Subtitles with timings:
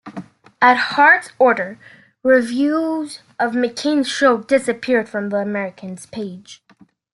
[0.63, 1.77] At Hearst's orders,
[2.23, 6.59] reviews of McCay's shows disappeared from the "American"s pages.